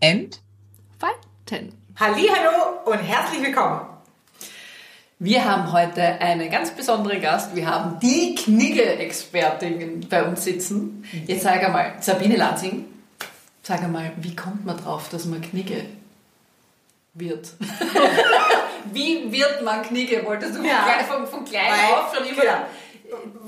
[0.00, 1.74] entfalten.
[1.98, 2.18] Hallo
[2.86, 3.80] und herzlich willkommen.
[5.18, 7.54] Wir haben heute eine ganz besondere Gast.
[7.54, 11.04] Wir haben die Knigge-Expertin bei uns sitzen.
[11.26, 12.86] Jetzt sag einmal, Sabine Lansing,
[13.62, 15.84] sag einmal, wie kommt man drauf, dass man Knigge
[17.12, 17.52] wird?
[18.94, 20.24] wie wird man Knigge?
[20.24, 20.86] Wolltest du Ja.
[21.06, 22.40] von, von klein auf schon immer...
[22.40, 22.64] genau.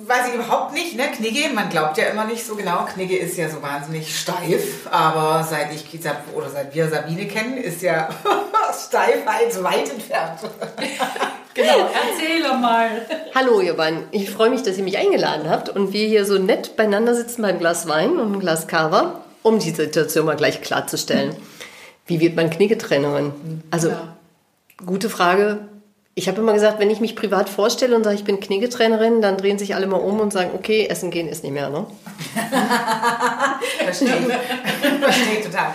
[0.06, 1.04] Weiß ich überhaupt nicht, ne?
[1.16, 2.84] Knigge, man glaubt ja immer nicht so genau.
[2.92, 5.86] Knigge ist ja so wahnsinnig steif, aber seit ich
[6.34, 8.08] oder seit wir Sabine kennen, ist ja
[8.88, 10.40] Steifheit weit entfernt.
[11.54, 12.88] Genau, erzähl doch mal.
[13.34, 16.38] Hallo ihr beiden, ich freue mich, dass ihr mich eingeladen habt und wir hier so
[16.38, 20.62] nett beieinander sitzen beim Glas Wein und einem Glas Cava, um die Situation mal gleich
[20.62, 21.36] klarzustellen.
[22.06, 23.62] Wie wird man Kniggetrainerin?
[23.70, 24.16] Also, Ja.
[24.86, 25.58] gute Frage.
[26.14, 29.38] Ich habe immer gesagt, wenn ich mich privat vorstelle und sage, ich bin Kniggetrainerin, dann
[29.38, 31.70] drehen sich alle mal um und sagen, okay, essen gehen ist nicht mehr.
[31.70, 31.86] Ne?
[33.84, 34.08] Verstehe.
[35.00, 35.72] Verstehe total.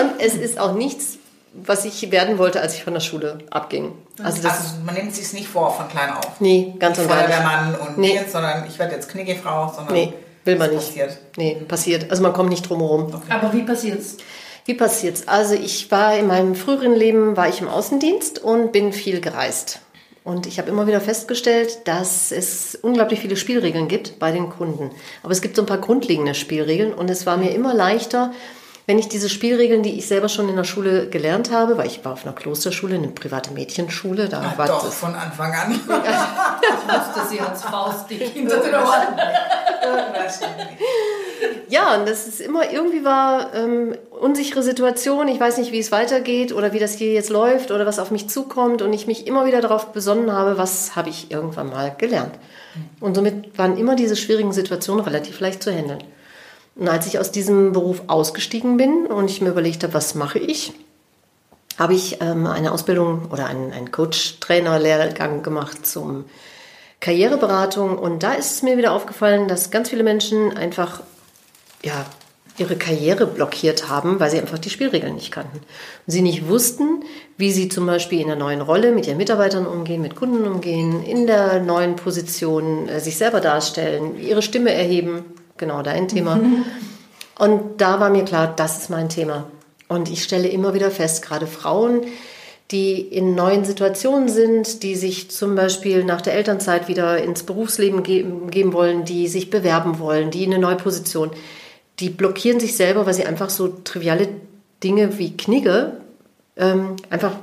[0.00, 1.18] Und es ist auch nichts,
[1.52, 3.92] was ich werden wollte, als ich von der Schule abging.
[4.22, 6.40] Also das Also man nimmt sich nicht vor von klein auf.
[6.40, 7.26] nee, ganz und gar nicht.
[7.26, 8.18] Feuerwehrmann und Nee.
[8.18, 10.12] Dings, sondern ich werde jetzt Kniggefrau, sondern Nee,
[10.44, 10.84] will man nicht.
[10.84, 11.16] passiert.
[11.36, 12.10] Nee, passiert.
[12.10, 13.22] Also man kommt nicht drum herum.
[13.28, 14.16] Aber wie passiert's?
[14.66, 15.28] Wie passiert's?
[15.28, 19.80] Also ich war in meinem früheren Leben war ich im Außendienst und bin viel gereist.
[20.24, 24.90] Und ich habe immer wieder festgestellt, dass es unglaublich viele Spielregeln gibt bei den Kunden.
[25.22, 28.32] Aber es gibt so ein paar grundlegende Spielregeln und es war mir immer leichter,
[28.86, 32.02] wenn ich diese Spielregeln, die ich selber schon in der Schule gelernt habe, weil ich
[32.04, 35.70] war auf einer Klosterschule, eine private Mädchenschule, da Ach, war doch, das von Anfang an.
[35.86, 39.18] Musste sie als Faustdick hinter den Ohren.
[41.74, 45.26] Ja, und das ist immer irgendwie war ähm, unsichere Situation.
[45.26, 48.12] Ich weiß nicht, wie es weitergeht oder wie das hier jetzt läuft oder was auf
[48.12, 48.80] mich zukommt.
[48.80, 52.36] Und ich mich immer wieder darauf besonnen habe, was habe ich irgendwann mal gelernt.
[53.00, 56.04] Und somit waren immer diese schwierigen Situationen relativ leicht zu handeln.
[56.76, 60.38] Und als ich aus diesem Beruf ausgestiegen bin und ich mir überlegt habe, was mache
[60.38, 60.74] ich,
[61.76, 66.26] habe ich ähm, eine Ausbildung oder einen, einen Coach-Trainer-Lehrgang gemacht zum
[67.00, 67.98] Karriereberatung.
[67.98, 71.00] Und da ist es mir wieder aufgefallen, dass ganz viele Menschen einfach
[71.84, 72.06] ja,
[72.56, 75.58] ihre Karriere blockiert haben, weil sie einfach die Spielregeln nicht kannten.
[75.58, 75.62] Und
[76.06, 77.04] sie nicht wussten,
[77.36, 81.02] wie sie zum Beispiel in der neuen Rolle mit ihren Mitarbeitern umgehen, mit Kunden umgehen,
[81.02, 85.24] in der neuen Position äh, sich selber darstellen, ihre Stimme erheben.
[85.56, 86.38] Genau, dein Thema.
[87.38, 89.46] Und da war mir klar, das ist mein Thema.
[89.88, 92.02] Und ich stelle immer wieder fest, gerade Frauen,
[92.70, 98.02] die in neuen Situationen sind, die sich zum Beispiel nach der Elternzeit wieder ins Berufsleben
[98.02, 101.30] geben, geben wollen, die sich bewerben wollen, die in eine neue Position,
[102.00, 104.28] die blockieren sich selber, weil sie einfach so triviale
[104.82, 105.98] Dinge wie Knigge
[106.56, 107.36] ähm, einfach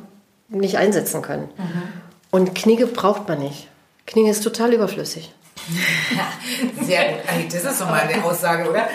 [0.49, 1.49] nicht einsetzen können.
[2.29, 3.67] Und Knigge braucht man nicht.
[4.05, 5.33] Knigge ist total überflüssig.
[6.81, 7.53] Sehr gut.
[7.53, 8.89] Das ist doch mal eine Aussage, oder?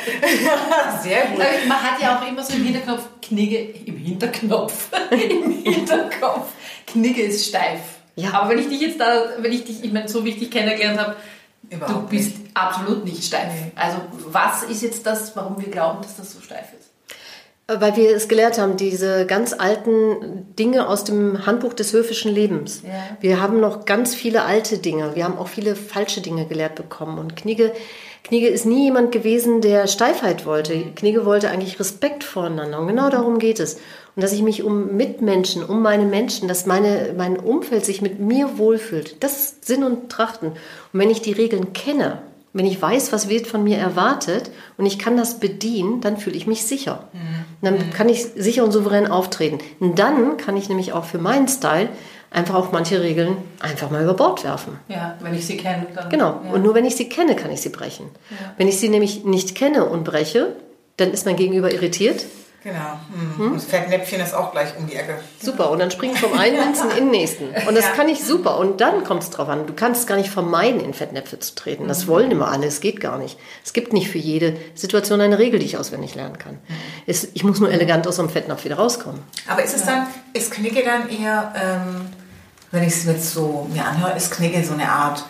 [1.03, 1.39] Sehr gut.
[1.69, 6.49] Man hat ja auch immer so im Hinterkopf, Knigge, im Hinterkopf, im Hinterkopf,
[6.87, 7.81] Knigge ist steif.
[8.17, 8.33] Ja.
[8.33, 10.51] Aber wenn ich dich jetzt da, wenn ich dich, ich meine, so wie ich dich
[10.51, 11.17] kennengelernt habe,
[11.71, 13.53] du Überhaupt bist absolut nicht steif.
[13.75, 16.91] Also was ist jetzt das, warum wir glauben, dass das so steif ist?
[17.69, 22.83] Weil wir es gelernt haben, diese ganz alten Dinge aus dem Handbuch des höfischen Lebens.
[22.85, 23.17] Ja.
[23.21, 25.17] Wir haben noch ganz viele alte Dinge.
[25.17, 27.19] Wir haben auch viele falsche Dinge gelehrt bekommen.
[27.19, 27.73] Und Knigge,
[28.27, 30.87] Knigge ist nie jemand gewesen, der Steifheit wollte.
[30.97, 32.81] Knigge wollte eigentlich Respekt voreinander.
[32.81, 33.75] Und genau darum geht es.
[34.17, 38.19] Und dass ich mich um Mitmenschen, um meine Menschen, dass meine, mein Umfeld sich mit
[38.19, 39.23] mir wohlfühlt.
[39.23, 40.49] Das ist Sinn und Trachten.
[40.49, 40.59] Und
[40.93, 42.21] wenn ich die Regeln kenne,
[42.53, 46.37] wenn ich weiß, was wird von mir erwartet und ich kann das bedienen, dann fühle
[46.37, 47.09] ich mich sicher.
[47.61, 49.59] Und dann kann ich sicher und souverän auftreten.
[49.79, 51.91] Und dann kann ich nämlich auch für meinen Style
[52.31, 54.79] einfach auch manche Regeln einfach mal über Bord werfen.
[54.89, 56.11] Ja, wenn ich sie kenne, dann.
[56.11, 56.41] Genau.
[56.45, 56.53] Ja.
[56.53, 58.11] Und nur wenn ich sie kenne, kann ich sie brechen.
[58.57, 60.55] Wenn ich sie nämlich nicht kenne und breche,
[60.97, 62.25] dann ist mein Gegenüber irritiert.
[62.67, 62.99] Genau.
[63.37, 63.53] Hm.
[63.53, 65.21] Und das Fettnäpfchen ist auch gleich um die Ecke.
[65.41, 65.71] Super.
[65.71, 67.45] Und dann springe ich vom einen Münzen in den nächsten.
[67.45, 67.91] Und das Ja.
[67.93, 68.59] kann ich super.
[68.59, 69.69] Und dann kommt es drauf an.
[69.69, 71.87] Du kannst es gar nicht vermeiden, in Fettnäpfe zu treten.
[71.87, 72.67] Das wollen immer alle.
[72.67, 73.39] Es geht gar nicht.
[73.65, 76.59] Es gibt nicht für jede Situation eine Regel, die ich auswendig lernen kann.
[77.07, 79.23] Es, ich muss nur elegant aus einem Fettnapf wieder rauskommen.
[79.47, 82.07] Aber ist es dann, ist Knigge dann eher, ähm,
[82.73, 85.25] wenn ich es jetzt so mir anhöre, ist Knigge so eine Art,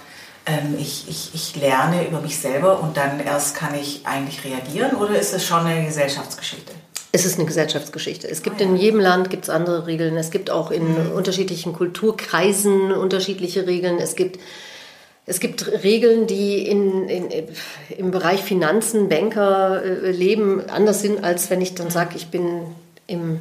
[0.47, 4.97] ähm, ich, ich, ich lerne über mich selber und dann erst kann ich eigentlich reagieren
[4.97, 6.73] oder ist es schon eine Gesellschaftsgeschichte?
[7.17, 8.29] Es ist eine Gesellschaftsgeschichte.
[8.29, 10.19] Es gibt in jedem Land gibt's andere Regeln.
[10.19, 10.85] Es gibt auch in
[11.15, 13.97] unterschiedlichen Kulturkreisen unterschiedliche Regeln.
[13.99, 14.39] Es gibt
[15.25, 17.29] es gibt Regeln, die in, in,
[17.97, 22.67] im Bereich Finanzen, Banker, äh, Leben anders sind, als wenn ich dann sage, ich bin
[23.07, 23.41] im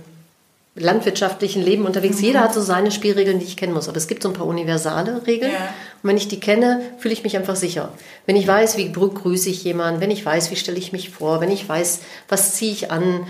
[0.75, 2.22] landwirtschaftlichen Leben unterwegs.
[2.22, 3.89] Jeder hat so seine Spielregeln, die ich kennen muss.
[3.89, 5.51] Aber es gibt so ein paar universale Regeln.
[5.51, 5.74] Ja.
[6.01, 7.92] Und wenn ich die kenne, fühle ich mich einfach sicher.
[8.25, 11.42] Wenn ich weiß, wie begrüße ich jemanden, wenn ich weiß, wie stelle ich mich vor,
[11.42, 12.00] wenn ich weiß,
[12.30, 13.27] was ziehe ich an,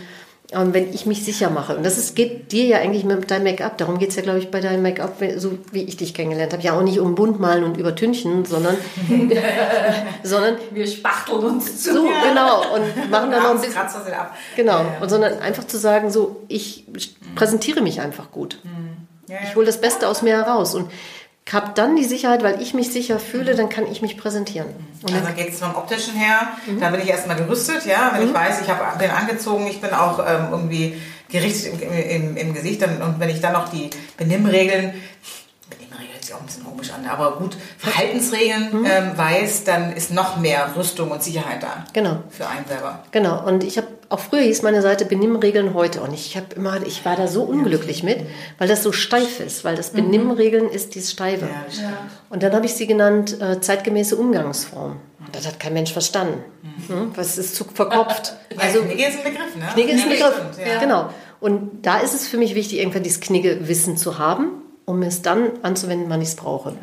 [0.54, 1.76] und wenn ich mich sicher mache.
[1.76, 3.80] Und das ist, geht dir ja eigentlich mit deinem Make-up.
[3.80, 6.62] Darum geht es ja, glaube ich, bei deinem Make-up, so wie ich dich kennengelernt habe.
[6.62, 8.78] Ja, auch nicht um Buntmalen und Übertünchen, sondern,
[10.24, 11.94] sondern Wir spachteln uns zu.
[11.94, 12.76] so, genau.
[12.76, 13.76] Und machen dann noch ein bisschen.
[13.76, 14.36] Ab.
[14.56, 14.80] Genau.
[14.80, 15.02] Ja, ja.
[15.02, 16.86] Und sondern einfach zu sagen, so, ich
[17.34, 18.60] präsentiere mich einfach gut.
[19.28, 19.42] Ja, ja.
[19.50, 20.76] Ich hole das Beste aus mir heraus.
[20.76, 20.92] Und
[21.54, 24.68] habe dann die Sicherheit, weil ich mich sicher fühle, dann kann ich mich präsentieren.
[25.04, 26.80] Und Also geht es vom optischen her, Mhm.
[26.80, 29.92] da bin ich erstmal gerüstet, ja, wenn ich weiß, ich hab, bin angezogen, ich bin
[29.92, 31.00] auch ähm, irgendwie
[31.30, 34.94] gerichtet im, im, im Gesicht dann, und wenn ich dann noch die Benimmregeln,
[36.36, 38.86] auch ein bisschen komisch an, aber gut, Verhaltensregeln Mhm.
[38.86, 42.18] ähm, weiß, dann ist noch mehr Rüstung und Sicherheit da Genau.
[42.30, 43.04] für einen selber.
[43.12, 46.86] Genau, und ich habe auch früher hieß meine Seite Benimmregeln heute und ich habe immer,
[46.86, 48.20] ich war da so unglücklich mit,
[48.60, 51.46] weil das so steif ist, weil das Benimmregeln ist dieses Steife.
[51.46, 51.88] Ja.
[52.30, 54.98] Und dann habe ich sie genannt äh, zeitgemäße Umgangsform.
[55.26, 56.44] Und das hat kein Mensch verstanden.
[56.88, 57.12] Hm?
[57.16, 58.36] Was ist zu verkopft?
[58.58, 59.66] Also, Knigge ist ein Begriff, ne?
[59.74, 60.34] Knigge ist ein Begriff.
[60.66, 60.80] ja.
[60.80, 61.10] Genau.
[61.42, 64.50] Und da ist es für mich wichtig, irgendwann dieses Knigge-Wissen zu haben,
[64.86, 66.74] um es dann anzuwenden, wann ich es brauche.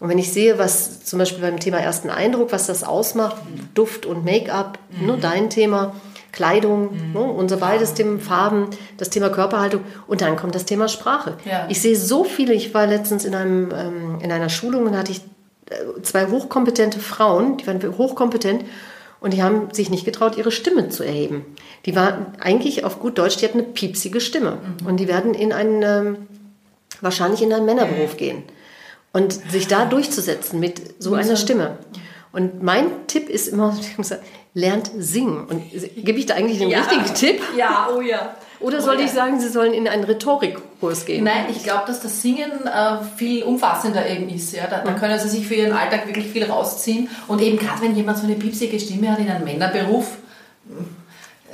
[0.00, 3.36] Und wenn ich sehe, was zum Beispiel beim Thema ersten Eindruck, was das ausmacht,
[3.74, 5.94] Duft und Make-up, ne, dein Thema,
[6.30, 11.34] Kleidung, ne, unser beides Thema Farben, das Thema Körperhaltung und dann kommt das Thema Sprache.
[11.44, 11.66] Ja.
[11.68, 15.10] Ich sehe so viele, ich war letztens in, einem, ähm, in einer Schulung und hatte
[15.10, 15.20] ich
[15.70, 18.64] äh, zwei hochkompetente Frauen, die waren hochkompetent
[19.20, 21.44] und die haben sich nicht getraut, ihre Stimme zu erheben.
[21.86, 24.58] Die waren eigentlich auf gut Deutsch, die hatten eine piepsige Stimme.
[24.86, 26.16] Und die werden in einen, ähm,
[27.00, 28.42] wahrscheinlich in einen Männerberuf gehen.
[29.12, 31.78] Und sich da durchzusetzen mit so einer Stimme.
[32.32, 34.22] Und mein Tipp ist immer, sagen,
[34.54, 35.46] lernt singen.
[35.46, 37.40] Und gebe ich da eigentlich den richtigen Tipp?
[37.56, 38.36] Ja, oh ja.
[38.60, 39.04] Oder Oh soll ja.
[39.04, 41.24] ich sagen, Sie sollen in einen Rhetorikkurs gehen?
[41.24, 44.52] Nein, ich glaube, dass das Singen äh, viel umfassender eben ist.
[44.52, 44.66] Ja?
[44.66, 47.08] Da, da können sie sich für ihren Alltag wirklich viel rausziehen.
[47.28, 50.16] Und eben gerade wenn jemand so eine piepsige Stimme hat in einem Männerberuf,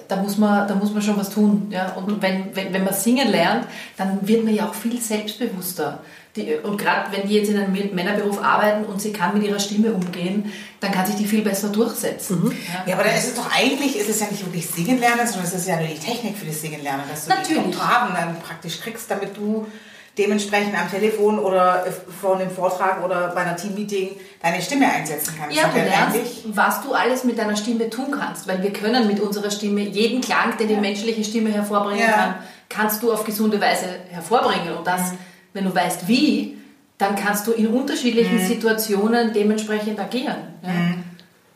[0.08, 1.68] da muss man, da muss man schon was tun.
[1.70, 1.92] Ja?
[1.92, 3.66] Und wenn, wenn, wenn man singen lernt,
[3.96, 6.00] dann wird man ja auch viel selbstbewusster.
[6.36, 9.60] Die, und gerade wenn die jetzt in einem Männerberuf arbeiten und sie kann mit ihrer
[9.60, 12.50] Stimme umgehen, dann kann sich die viel besser durchsetzen.
[12.50, 12.84] Ja?
[12.86, 15.44] Ja, aber dann ist es doch eigentlich, ist es ja nicht wirklich Singen lernen, sondern
[15.44, 17.76] es ist ja nur die Technik für das Singen lernen, dass du die Natürlich.
[17.76, 19.66] Oktaven dann praktisch kriegst, damit du
[20.16, 21.84] dementsprechend am Telefon oder
[22.20, 25.56] vor einem Vortrag oder bei einer Teammeeting deine Stimme einsetzen kannst.
[25.56, 29.20] Ja, du lernst, was du alles mit deiner Stimme tun kannst, weil wir können mit
[29.20, 32.12] unserer Stimme jeden Klang, den die menschliche Stimme hervorbringen Ja.
[32.12, 32.34] kann,
[32.68, 34.76] kannst du auf gesunde Weise hervorbringen.
[34.76, 35.12] Und das,
[35.52, 36.58] wenn du weißt wie,
[36.98, 40.36] dann kannst du in unterschiedlichen Situationen dementsprechend agieren.
[40.62, 40.70] Ja?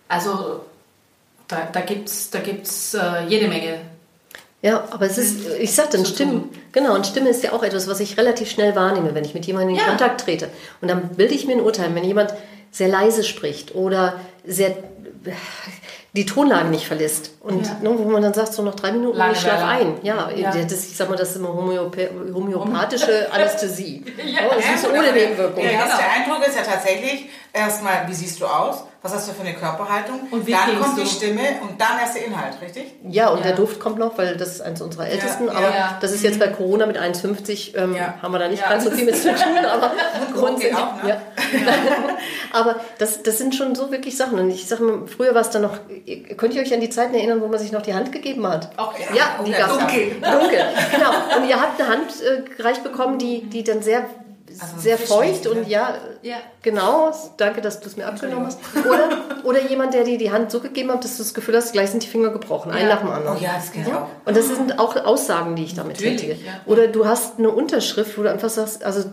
[0.08, 0.64] Also
[1.46, 3.78] da, da gibt es da gibt's, äh, jede Menge.
[4.60, 6.50] Ja, aber es ist, ich sagte, ein Zu Stimme, tun.
[6.72, 9.46] genau, und Stimme ist ja auch etwas, was ich relativ schnell wahrnehme, wenn ich mit
[9.46, 9.84] jemandem in Ja.
[9.86, 10.48] Kontakt trete.
[10.80, 12.34] Und dann bilde ich mir ein Urteil, wenn jemand
[12.72, 14.14] sehr leise spricht oder
[14.44, 14.74] sehr
[16.14, 17.32] die Tonlagen nicht verlässt.
[17.40, 17.76] Und Ja.
[17.82, 19.90] ne, wo man dann sagt, so noch drei Minuten und ich schlaf Langeweile.
[19.90, 19.94] ein.
[20.02, 20.50] Ja, Ja.
[20.50, 24.04] Das, ich sag mal, das ist immer homöopathische Anästhesie.
[24.24, 24.40] Ja.
[24.50, 25.62] oh, das ist ohne aber Nebenwirkung.
[25.62, 26.32] Der Ja, erste genau.
[26.32, 28.84] Eindruck ist ja tatsächlich erstmal, wie siehst du aus?
[29.00, 30.20] Was hast du für eine Körperhaltung?
[30.32, 31.06] Und wie dann kommt die du?
[31.08, 32.94] Stimme und dann erst der Inhalt, richtig?
[33.08, 33.44] Ja, und Ja.
[33.44, 35.44] der Duft kommt noch, weil das ist eines unserer ältesten.
[35.46, 35.52] ja.
[35.52, 35.98] aber Ja.
[36.00, 38.14] das ist jetzt bei Corona mit 1,50 ähm, Ja.
[38.20, 38.70] haben wir da nicht Ja.
[38.70, 39.38] ganz so viel mit zu tun.
[39.72, 39.92] Aber
[40.34, 40.76] grundsätzlich.
[40.76, 41.08] auch, ne?
[41.10, 41.20] ja.
[42.52, 44.38] aber das, das sind schon so wirklich Sachen.
[44.38, 45.78] Und ich sage mal, früher war es dann noch,
[46.36, 48.70] könnt ihr euch an die Zeiten erinnern, wo man sich noch die Hand gegeben hat?
[48.78, 49.14] Auch, ja.
[49.14, 49.78] Ja, Oh, die ja, gab's.
[49.78, 50.10] dunkel.
[50.20, 50.60] Dunkel,
[50.92, 51.10] genau.
[51.40, 54.04] Und ihr habt eine Hand äh, gereicht bekommen, die, die dann sehr,
[54.60, 56.36] Also sehr feucht und ja, Ja.
[56.62, 57.12] genau.
[57.36, 58.58] Danke, dass du es mir abgenommen hast.
[58.76, 59.08] Oder,
[59.44, 61.90] oder jemand, der dir die Hand so gegeben hat, dass du das Gefühl hast, gleich
[61.90, 62.94] sind die Finger gebrochen, ein Ja.
[62.94, 63.36] nach dem anderen.
[63.38, 64.06] Oh ja, das kenn ich auch.
[64.24, 66.46] Und das sind auch Aussagen, die ich damit Natürlich, tätige.
[66.46, 66.52] ja.
[66.66, 69.04] Oder du hast eine Unterschrift, wo du einfach sagst, also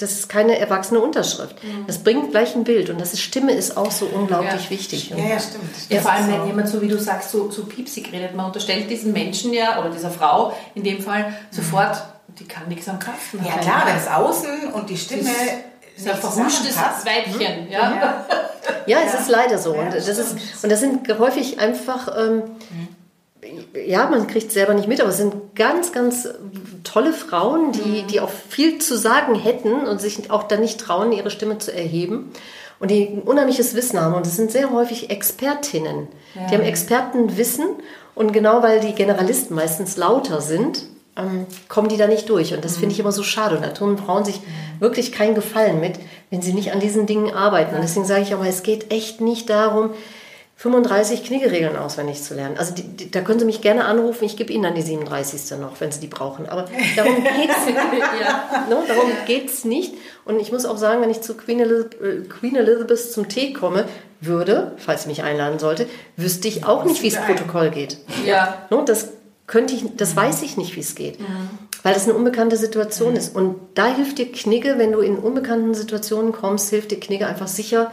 [0.00, 1.56] das ist keine erwachsene Unterschrift.
[1.88, 4.70] Das bringt gleich ein Bild und das ist, Stimme ist auch so unglaublich Ja.
[4.70, 5.10] wichtig.
[5.10, 5.64] Ja, ja, stimmt.
[5.88, 6.46] Ja, vor allem, wenn so.
[6.46, 9.90] jemand, so wie du sagst, so, so piepsig redet, man unterstellt diesen Menschen ja, oder
[9.90, 12.00] dieser Frau in dem Fall, sofort,
[12.38, 13.60] die kann nichts am Kasten Ja haben.
[13.60, 15.22] klar, das Außen und die Stimme
[15.96, 16.76] Das ist ein verhuschtes.
[16.76, 17.70] Weibchen.
[17.70, 18.24] Ja?
[18.86, 19.74] Ja, es ist leider so.
[19.74, 22.42] Ja, und, das ist, und das sind häufig einfach, ähm,
[23.86, 26.28] ja, man kriegt es selber nicht mit, aber es sind ganz, ganz
[26.84, 31.12] tolle Frauen, die, die auch viel zu sagen hätten und sich auch dann nicht trauen,
[31.12, 32.32] ihre Stimme zu erheben.
[32.80, 34.14] Und die ein unheimliches Wissen haben.
[34.14, 36.06] Und das sind sehr häufig Expertinnen.
[36.48, 37.66] Die haben Expertenwissen.
[38.14, 40.84] Und genau weil die Generalisten meistens lauter sind,
[41.18, 42.54] ähm, kommen die da nicht durch.
[42.54, 43.56] Und das finde ich immer so schade.
[43.56, 44.40] Und da tun Frauen sich
[44.78, 45.98] wirklich keinen Gefallen mit,
[46.30, 47.74] wenn sie nicht an diesen Dingen arbeiten.
[47.74, 49.90] Und deswegen sage ich mal, es geht echt nicht darum,
[50.58, 52.56] 35 Kniggeregeln auswendig zu lernen.
[52.58, 55.56] Also die, die, da können Sie mich gerne anrufen, ich gebe Ihnen dann die 37.
[55.60, 56.48] noch, wenn Sie die brauchen.
[56.48, 56.64] Aber
[56.96, 57.68] darum geht's
[58.20, 59.94] ja, ne, darum geht's nicht.
[60.24, 63.52] Und ich muss auch sagen, wenn ich zu Queen Elizabeth, äh, Queen Elizabeth zum Tee
[63.52, 63.84] komme
[64.20, 67.98] würde, falls sie mich einladen sollte, wüsste ich auch nicht, wie das Protokoll geht.
[68.26, 68.66] Ja.
[68.70, 69.10] Ne, das
[69.48, 71.18] könnte ich, das weiß ich nicht, wie es geht.
[71.82, 73.34] Weil das eine unbekannte Situation ist.
[73.34, 77.48] Und da hilft dir Knigge, wenn du in unbekannten Situationen kommst, hilft dir Knigge einfach
[77.48, 77.90] sicher,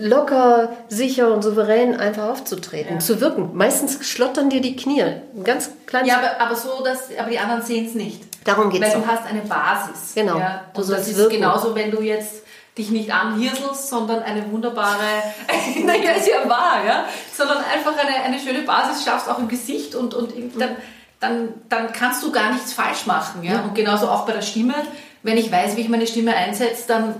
[0.00, 3.50] locker, sicher und souverän einfach aufzutreten, zu wirken.
[3.54, 5.02] Meistens schlottern dir die Knie.
[5.02, 6.08] Ein ganz kleines.
[6.08, 8.22] Ja, aber, aber so, dass aber die anderen sehen es nicht.
[8.44, 9.06] Darum geht's Weil du doch.
[9.06, 10.14] hast eine Basis.
[10.14, 10.38] Genau.
[10.38, 10.64] Ja.
[10.74, 11.36] Du Und das ist wirken.
[11.36, 12.42] genauso, wenn du jetzt
[12.76, 14.98] dich nicht anhirselst, sondern eine wunderbare,
[15.84, 17.04] naja, ist ja wahr, ja,
[17.34, 20.76] sondern einfach eine, eine schöne Basis schaffst, auch im Gesicht und, und dann,
[21.20, 23.60] dann, dann kannst du gar nichts falsch machen, ja.
[23.62, 24.74] Und genauso auch bei der Stimme.
[25.22, 27.14] Wenn ich weiß, wie ich meine Stimme einsetze, dann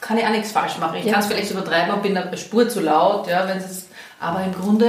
[0.00, 0.96] kann ich auch nichts falsch machen.
[0.98, 1.12] Ich Ja.
[1.12, 3.86] kann es vielleicht übertreiben und bin eine Spur zu laut, ja, wenn es
[4.20, 4.88] aber im Grunde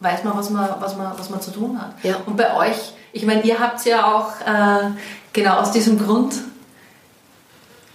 [0.00, 1.92] weiß man, was man, was man, was man zu tun hat.
[2.02, 2.16] Ja.
[2.26, 2.76] Und bei euch,
[3.12, 4.90] ich meine, ihr habt ja auch äh,
[5.32, 6.34] genau aus diesem Grund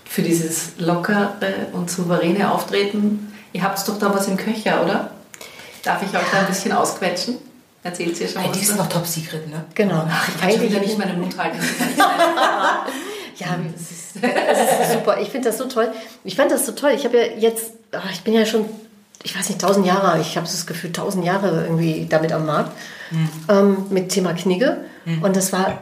[0.10, 1.34] für dieses lockere
[1.72, 5.12] und souveräne Auftreten, ihr habt doch da was im Köcher, oder?
[5.84, 7.38] Darf ich euch da ein bisschen ausquetschen?
[7.84, 8.58] Erzählt ihr schon Hey, was?
[8.58, 9.63] die ist noch top secret, ne?
[9.75, 10.04] Genau.
[10.10, 11.60] Ach, ich kann schon wieder nicht meinen Mund halten.
[13.38, 15.18] Ja, das ist, das ist super.
[15.22, 15.89] Ich finde das so toll.
[16.25, 16.92] Ich fand das so toll.
[16.94, 18.66] Ich habe ja jetzt, ach, ich bin ja schon,
[19.24, 22.74] ich weiß nicht, tausend Jahre, ich habe das Gefühl, tausend Jahre irgendwie damit am Markt
[23.48, 24.80] ähm, mit Thema Knigge.
[25.22, 25.78] Und das war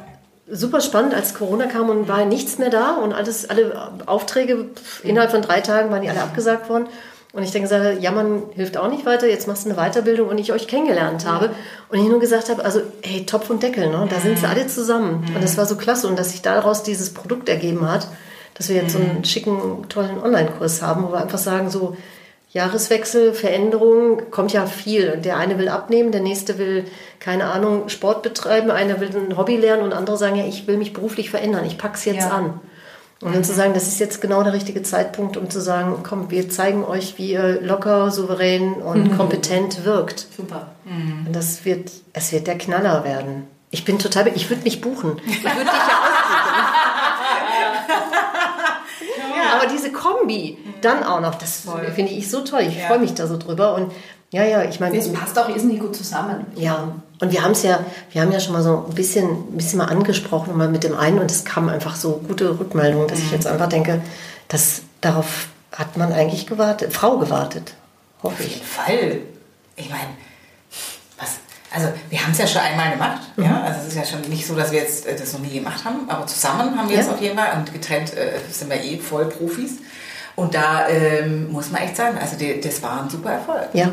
[0.49, 4.69] super spannend, als Corona kam und war nichts mehr da und alles, alle Aufträge
[5.03, 6.87] innerhalb von drei Tagen waren die alle abgesagt worden.
[7.33, 10.29] Und ich dann gesagt habe, jammern hilft auch nicht weiter, jetzt machst du eine Weiterbildung
[10.29, 11.51] und ich euch kennengelernt habe.
[11.89, 14.07] Und ich nur gesagt habe, also hey, Topf und Deckel, ne?
[14.09, 15.25] da sind sie alle zusammen.
[15.35, 18.07] Und das war so klasse und dass sich daraus dieses Produkt ergeben hat,
[18.53, 21.97] dass wir jetzt so einen schicken, tollen Online-Kurs haben, wo wir einfach sagen, so
[22.51, 25.11] Jahreswechsel, Veränderung, kommt ja viel.
[25.15, 26.85] Und der eine will abnehmen, der nächste will,
[27.19, 30.77] keine Ahnung, Sport betreiben, einer will ein Hobby lernen und andere sagen, ja, ich will
[30.77, 32.29] mich beruflich verändern, ich pack's jetzt Ja.
[32.29, 32.59] an.
[33.19, 36.29] Und dann zu sagen, das ist jetzt genau der richtige Zeitpunkt, um zu sagen, komm,
[36.29, 40.27] wir zeigen euch, wie ihr locker, souverän und kompetent wirkt.
[40.37, 40.67] Super.
[41.25, 43.47] Und das wird, es wird der Knaller werden.
[43.71, 45.19] Ich bin total, ich würde mich buchen.
[45.25, 45.99] Ich würde dich ja
[49.55, 51.63] Aber diese Kombi, dann auch noch, das
[51.95, 52.61] finde ich so toll.
[52.67, 53.75] Ich freue mich da so drüber.
[53.75, 53.91] Und
[54.31, 56.45] ja, ja, ich meine, Das passt auch irrsinnig gut zusammen.
[56.55, 56.89] ja,
[57.19, 57.79] und wir haben es ja,
[58.11, 60.95] wir haben ja schon mal so ein bisschen, ein bisschen mal angesprochen, mal mit dem
[60.95, 64.01] einen und es kam einfach so gute Rückmeldungen, dass ich jetzt einfach denke,
[64.49, 67.73] dass darauf hat man eigentlich gewartet, Frau gewartet,
[68.21, 68.53] hoffe Auf ich.
[68.55, 69.19] jeden Fall.
[69.77, 70.09] Ich meine?
[71.73, 73.21] Also wir haben es ja schon einmal gemacht.
[73.35, 73.61] Ja?
[73.65, 75.83] Also es ist ja schon nicht so, dass wir jetzt äh, das noch nie gemacht
[75.83, 77.01] haben, aber zusammen haben wir Ja.
[77.01, 79.73] es auf jeden Fall und getrennt äh, sind wir eh voll Profis.
[80.35, 83.69] Und da ähm, muss man echt sagen, also die, das war ein super Erfolg.
[83.73, 83.91] Ja.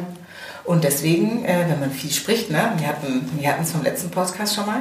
[0.65, 4.11] Und deswegen, äh, wenn man viel spricht, ne, wir hatten wir hatten es vom letzten
[4.11, 4.81] Podcast schon mal,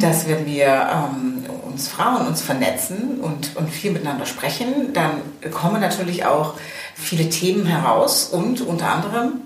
[0.00, 5.80] dass wenn wir ähm, uns Frauen uns vernetzen und, und viel miteinander sprechen, dann kommen
[5.80, 6.54] natürlich auch
[6.94, 9.40] viele Themen heraus und unter anderem,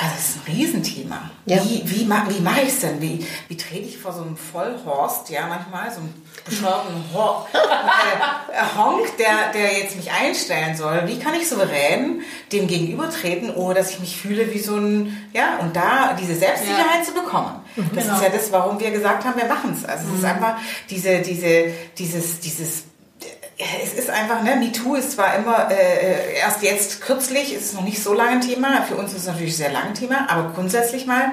[0.00, 1.30] also es ist ein Riesenthema.
[1.44, 1.56] Ja.
[1.64, 3.00] Wie, wie, wie mache ich es denn?
[3.00, 6.14] Wie, wie trete ich vor so einem Vollhorst, ja manchmal, so einem
[6.44, 7.04] bescheuerten
[7.52, 11.02] äh, Honk, der, der jetzt mich einstellen soll?
[11.06, 15.58] Wie kann ich souverän dem gegenübertreten, ohne dass ich mich fühle wie so ein, ja,
[15.58, 17.60] und da diese Selbstsicherheit zu bekommen.
[17.94, 18.16] Das Genau.
[18.16, 19.84] ist ja das, warum wir gesagt haben, wir machen es.
[19.84, 20.58] Also es ist einfach
[20.90, 22.84] diese, diese, dieses, dieses
[23.58, 27.82] es ist einfach, ne, MeToo ist zwar immer äh, erst jetzt kürzlich, ist es noch
[27.82, 30.52] nicht so lange ein Thema, für uns ist es natürlich sehr lange ein Thema, aber
[30.54, 31.32] grundsätzlich mal,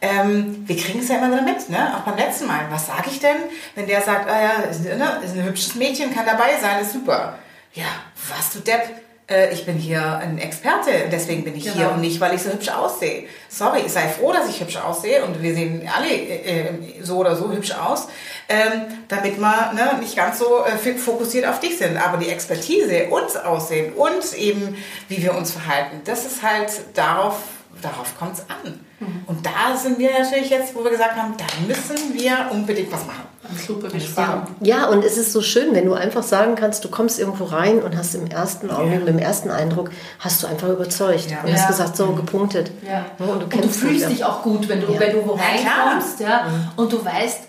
[0.00, 1.96] ähm, wir kriegen es ja immer wieder mit, ne?
[1.96, 2.66] auch beim letzten Mal.
[2.70, 3.36] Was sage ich denn,
[3.74, 6.92] wenn der sagt, ah ja, ist, ne, ist ein hübsches Mädchen, kann dabei sein, ist
[6.92, 7.38] super.
[7.72, 7.86] Ja,
[8.36, 11.90] was du Depp, äh, ich bin hier ein Experte, deswegen bin ich hier Genau.
[11.94, 13.24] und nicht, weil ich so hübsch aussehe.
[13.48, 16.68] Sorry, sei froh, dass ich hübsch aussehe und wir sehen alle äh, äh,
[17.02, 18.08] so oder so hübsch aus,
[18.48, 21.96] ähm, damit wir ne, nicht ganz so äh, fokussiert auf dich sind.
[21.96, 24.76] Aber die Expertise, uns aussehen und eben
[25.08, 27.36] wie wir uns verhalten, das ist halt darauf,
[27.80, 28.80] darauf kommt es an.
[29.26, 33.04] Und da sind wir natürlich jetzt, wo wir gesagt haben, da müssen wir unbedingt was
[33.04, 33.24] machen.
[33.66, 34.48] Super gespannt.
[34.60, 37.82] Ja, und es ist so schön, wenn du einfach sagen kannst, du kommst irgendwo rein
[37.82, 41.42] und hast im ersten Augenblick, mit dem ersten Eindruck, hast du einfach überzeugt Ja.
[41.42, 41.66] und hast Ja.
[41.68, 42.70] gesagt, so gepunktet.
[42.86, 43.04] Ja.
[43.18, 45.00] und du Und du fühlst dich auch gut, wenn du, Ja.
[45.00, 46.46] wenn du wo reinkommst, ja,
[46.76, 47.40] und du weißt,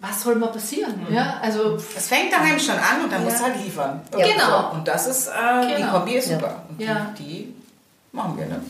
[0.00, 0.94] was soll mal passieren?
[1.10, 3.28] Ja, also Es fängt daheim schon an und dann Ja.
[3.28, 4.00] musst du halt liefern.
[4.18, 4.26] Ja.
[4.26, 4.72] Genau.
[4.74, 5.32] Und das ist, äh,
[5.68, 5.92] die Genau.
[5.92, 6.64] Kombi ist super.
[6.68, 7.06] Und Ja.
[7.18, 7.54] die, die
[8.12, 8.60] machen wir, ne?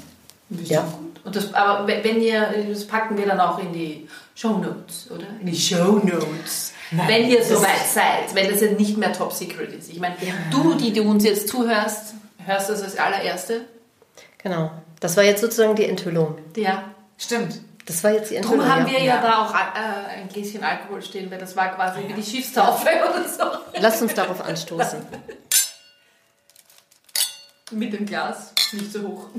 [0.64, 0.80] Ja.
[0.82, 1.20] gut.
[1.24, 5.10] Und das, aber wenn wenn ihr, das packen wir dann auch in die Show Notes,
[5.10, 5.24] oder?
[5.40, 6.73] In die Show Notes.
[6.90, 9.90] Nein, wenn ihr soweit seid, wenn das jetzt nicht mehr top secret ist.
[9.90, 10.16] Ich meine,
[10.50, 12.14] du, die du uns jetzt zuhörst,
[12.44, 13.62] hörst das als allererste.
[14.38, 14.70] Genau.
[15.00, 16.38] Das war jetzt sozusagen die Enthüllung.
[16.56, 16.84] Ja.
[17.18, 17.60] Stimmt.
[17.86, 18.60] Das war jetzt die Enthüllung.
[18.60, 18.92] Darum haben ja.
[18.92, 19.22] wir ja, Ja.
[19.22, 23.28] da auch äh, ein Gläschen Alkohol stehen, weil das war quasi wie die Schiffstaufe oder
[23.28, 23.44] so.
[23.80, 25.00] Lasst uns darauf anstoßen.
[27.70, 29.26] Mit dem Glas, nicht so hoch.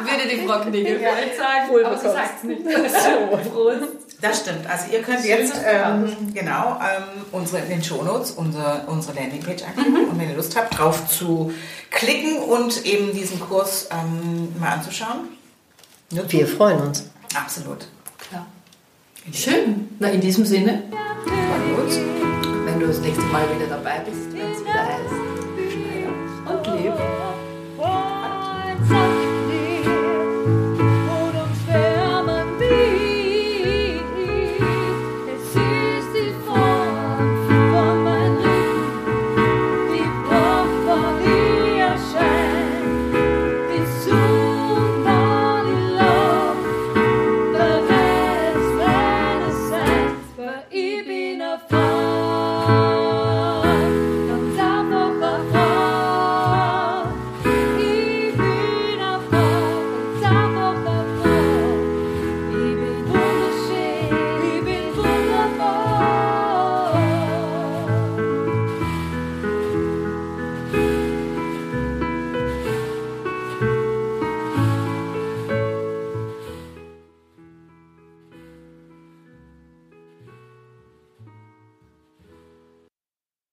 [0.00, 2.62] Würde die Frau Knigge vielleicht sagen, Wohl aber sie sagt es nicht.
[2.90, 3.82] So, Prost.
[4.24, 4.66] Das stimmt.
[4.66, 10.08] Also ihr könnt jetzt ähm, genau ähm, unsere, in den Shownotes unsere, unsere Landingpage anklicken
[10.08, 11.52] und wenn ihr Lust habt, drauf zu
[11.90, 15.28] klicken und eben diesen Kurs ähm, mal anzuschauen.
[16.10, 17.04] Nutzt Wir freuen uns.
[17.34, 17.86] Absolut.
[18.16, 18.46] Klar.
[19.30, 19.90] Schön.
[19.98, 20.84] Na, in diesem Sinne,
[21.26, 21.96] Freuen wir uns.
[22.64, 24.33] wenn du das nächste Mal wieder dabei bist,